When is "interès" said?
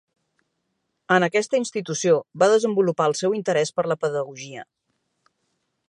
3.41-3.75